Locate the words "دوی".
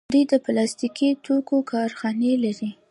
0.13-0.23